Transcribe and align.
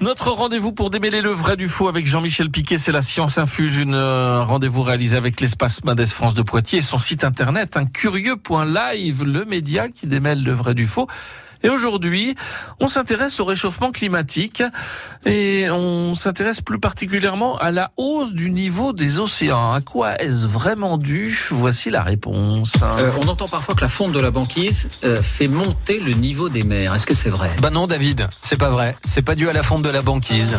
Notre 0.00 0.30
rendez-vous 0.30 0.72
pour 0.72 0.90
démêler 0.90 1.22
le 1.22 1.30
vrai 1.30 1.56
du 1.56 1.68
faux 1.68 1.88
avec 1.88 2.06
Jean-Michel 2.06 2.50
Piquet, 2.50 2.76
c'est 2.76 2.92
la 2.92 3.00
Science 3.00 3.38
Infuse, 3.38 3.78
une 3.78 3.94
euh, 3.94 4.42
rendez-vous 4.42 4.82
réalisé 4.82 5.16
avec 5.16 5.40
l'espace 5.40 5.82
Mendes 5.84 6.04
France 6.04 6.34
de 6.34 6.42
Poitiers 6.42 6.80
et 6.80 6.82
son 6.82 6.98
site 6.98 7.24
internet, 7.24 7.78
un 7.78 7.86
curieux.live, 7.86 9.24
le 9.24 9.46
média 9.46 9.88
qui 9.88 10.06
démêle 10.06 10.44
le 10.44 10.52
vrai 10.52 10.74
du 10.74 10.86
faux. 10.86 11.08
Et 11.62 11.68
aujourd'hui, 11.68 12.34
on 12.80 12.86
s'intéresse 12.86 13.40
au 13.40 13.44
réchauffement 13.44 13.92
climatique 13.92 14.62
et 15.24 15.68
on 15.70 16.14
s'intéresse 16.14 16.60
plus 16.60 16.78
particulièrement 16.78 17.56
à 17.58 17.70
la 17.70 17.90
hausse 17.96 18.34
du 18.34 18.50
niveau 18.50 18.92
des 18.92 19.18
océans. 19.20 19.72
À 19.72 19.80
quoi 19.80 20.14
est-ce 20.20 20.46
vraiment 20.46 20.98
dû? 20.98 21.38
Voici 21.50 21.90
la 21.90 22.02
réponse. 22.02 22.74
Euh, 22.82 23.10
on 23.22 23.28
entend 23.28 23.48
parfois 23.48 23.74
que 23.74 23.80
la 23.80 23.88
fonte 23.88 24.12
de 24.12 24.20
la 24.20 24.30
banquise 24.30 24.88
euh, 25.04 25.22
fait 25.22 25.48
monter 25.48 25.98
le 25.98 26.12
niveau 26.12 26.48
des 26.48 26.62
mers. 26.62 26.94
Est-ce 26.94 27.06
que 27.06 27.14
c'est 27.14 27.30
vrai? 27.30 27.50
Bah 27.60 27.70
non, 27.70 27.86
David, 27.86 28.28
c'est 28.40 28.56
pas 28.56 28.70
vrai. 28.70 28.96
C'est 29.04 29.22
pas 29.22 29.34
dû 29.34 29.48
à 29.48 29.52
la 29.52 29.62
fonte 29.62 29.82
de 29.82 29.90
la 29.90 30.02
banquise. 30.02 30.56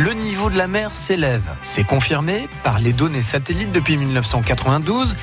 Le 0.00 0.14
niveau 0.14 0.48
de 0.48 0.56
la 0.56 0.66
mer 0.66 0.94
s'élève. 0.94 1.42
C'est 1.62 1.84
confirmé 1.84 2.48
par 2.64 2.78
les 2.78 2.94
données 2.94 3.20
satellites 3.20 3.70
depuis 3.70 3.98
1992 3.98 5.14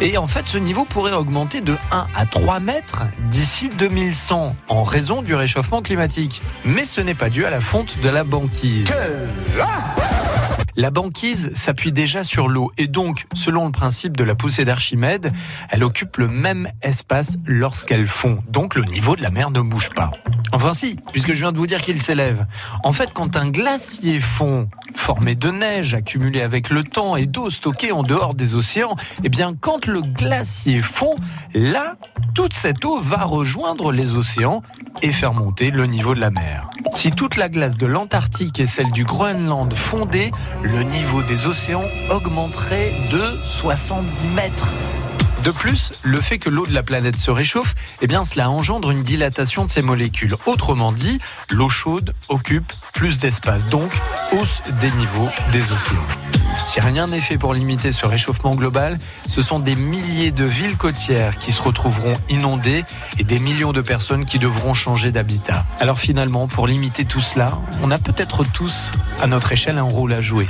et 0.00 0.16
en 0.16 0.26
fait, 0.26 0.48
ce 0.48 0.56
niveau 0.56 0.86
pourrait 0.86 1.12
augmenter 1.12 1.60
de 1.60 1.76
1 1.90 2.06
à 2.16 2.24
3 2.24 2.58
mètres 2.58 3.02
d'ici 3.28 3.68
2100 3.68 4.56
en 4.68 4.82
raison 4.84 5.20
du 5.20 5.34
réchauffement 5.34 5.82
climatique. 5.82 6.40
Mais 6.64 6.86
ce 6.86 7.02
n'est 7.02 7.12
pas 7.12 7.28
dû 7.28 7.44
à 7.44 7.50
la 7.50 7.60
fonte 7.60 8.00
de 8.00 8.08
la 8.08 8.24
banquise. 8.24 8.90
La 10.76 10.90
banquise 10.90 11.50
s'appuie 11.52 11.92
déjà 11.92 12.24
sur 12.24 12.48
l'eau 12.48 12.72
et 12.78 12.86
donc, 12.86 13.26
selon 13.34 13.66
le 13.66 13.72
principe 13.72 14.16
de 14.16 14.24
la 14.24 14.34
poussée 14.34 14.64
d'Archimède, 14.64 15.30
elle 15.68 15.84
occupe 15.84 16.16
le 16.16 16.28
même 16.28 16.70
espace 16.80 17.36
lorsqu'elle 17.44 18.06
fond. 18.06 18.42
Donc 18.48 18.76
le 18.76 18.84
niveau 18.84 19.14
de 19.14 19.20
la 19.20 19.30
mer 19.30 19.50
ne 19.50 19.60
bouge 19.60 19.90
pas. 19.90 20.10
Enfin 20.52 20.72
si, 20.72 20.96
puisque 21.12 21.32
je 21.32 21.40
viens 21.40 21.52
de 21.52 21.58
vous 21.58 21.66
dire 21.66 21.80
qu'il 21.80 22.00
s'élève. 22.00 22.46
En 22.84 22.92
fait, 22.92 23.10
quand 23.14 23.36
un 23.36 23.48
glacier 23.48 24.20
fond, 24.20 24.68
formé 24.94 25.34
de 25.34 25.50
neige 25.50 25.94
accumulée 25.94 26.42
avec 26.42 26.68
le 26.68 26.84
temps 26.84 27.16
et 27.16 27.26
d'eau 27.26 27.48
stockée 27.48 27.90
en 27.90 28.02
dehors 28.02 28.34
des 28.34 28.54
océans, 28.54 28.94
eh 29.24 29.28
bien 29.28 29.54
quand 29.58 29.86
le 29.86 30.02
glacier 30.02 30.82
fond, 30.82 31.16
là, 31.54 31.94
toute 32.34 32.52
cette 32.52 32.84
eau 32.84 33.00
va 33.00 33.24
rejoindre 33.24 33.92
les 33.92 34.14
océans 34.14 34.62
et 35.00 35.10
faire 35.10 35.32
monter 35.32 35.70
le 35.70 35.86
niveau 35.86 36.14
de 36.14 36.20
la 36.20 36.30
mer. 36.30 36.68
Si 36.92 37.10
toute 37.10 37.36
la 37.36 37.48
glace 37.48 37.76
de 37.76 37.86
l'Antarctique 37.86 38.60
et 38.60 38.66
celle 38.66 38.92
du 38.92 39.04
Groenland 39.04 39.72
fondaient, 39.72 40.30
le 40.62 40.82
niveau 40.82 41.22
des 41.22 41.46
océans 41.46 41.84
augmenterait 42.10 42.92
de 43.10 43.22
70 43.44 44.26
mètres. 44.28 44.68
De 45.42 45.50
plus, 45.50 45.92
le 46.02 46.20
fait 46.20 46.38
que 46.38 46.48
l'eau 46.48 46.66
de 46.66 46.72
la 46.72 46.84
planète 46.84 47.16
se 47.16 47.30
réchauffe, 47.32 47.74
eh 48.00 48.06
bien, 48.06 48.22
cela 48.22 48.48
engendre 48.48 48.92
une 48.92 49.02
dilatation 49.02 49.64
de 49.64 49.70
ces 49.72 49.82
molécules. 49.82 50.36
Autrement 50.46 50.92
dit, 50.92 51.18
l'eau 51.50 51.68
chaude 51.68 52.14
occupe 52.28 52.72
plus 52.92 53.18
d'espace, 53.18 53.66
donc 53.66 53.90
hausse 54.32 54.62
des 54.80 54.90
niveaux 54.92 55.30
des 55.50 55.72
océans. 55.72 56.06
Si 56.66 56.78
rien 56.80 57.08
n'est 57.08 57.20
fait 57.20 57.38
pour 57.38 57.54
limiter 57.54 57.90
ce 57.90 58.06
réchauffement 58.06 58.54
global, 58.54 59.00
ce 59.26 59.42
sont 59.42 59.58
des 59.58 59.74
milliers 59.74 60.30
de 60.30 60.44
villes 60.44 60.76
côtières 60.76 61.38
qui 61.38 61.50
se 61.50 61.60
retrouveront 61.60 62.16
inondées 62.28 62.84
et 63.18 63.24
des 63.24 63.40
millions 63.40 63.72
de 63.72 63.80
personnes 63.80 64.26
qui 64.26 64.38
devront 64.38 64.74
changer 64.74 65.10
d'habitat. 65.10 65.66
Alors 65.80 65.98
finalement, 65.98 66.46
pour 66.46 66.68
limiter 66.68 67.04
tout 67.04 67.20
cela, 67.20 67.58
on 67.82 67.90
a 67.90 67.98
peut-être 67.98 68.44
tous, 68.44 68.92
à 69.20 69.26
notre 69.26 69.50
échelle, 69.50 69.78
un 69.78 69.82
rôle 69.82 70.12
à 70.12 70.20
jouer. 70.20 70.46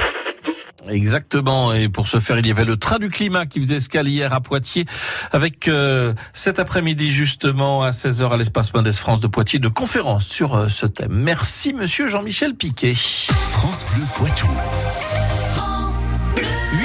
Exactement. 0.88 1.72
Et 1.72 1.88
pour 1.88 2.08
ce 2.08 2.20
faire, 2.20 2.38
il 2.38 2.46
y 2.46 2.50
avait 2.50 2.64
le 2.64 2.76
train 2.76 2.98
du 2.98 3.08
climat 3.08 3.46
qui 3.46 3.60
faisait 3.60 3.76
escale 3.76 4.08
hier 4.08 4.32
à 4.32 4.40
Poitiers 4.40 4.84
avec 5.30 5.68
euh, 5.68 6.12
cet 6.32 6.58
après-midi 6.58 7.10
justement 7.10 7.82
à 7.82 7.90
16h 7.90 8.30
à 8.30 8.36
l'espace 8.36 8.72
Mendes 8.74 8.92
France 8.92 9.20
de 9.20 9.26
Poitiers 9.26 9.58
de 9.58 9.68
conférence 9.68 10.26
sur 10.26 10.54
euh, 10.54 10.68
ce 10.68 10.86
thème. 10.86 11.12
Merci 11.12 11.72
monsieur 11.72 12.08
Jean-Michel 12.08 12.54
Piquet. 12.54 12.94
France 12.94 13.84
Bleu 13.94 14.04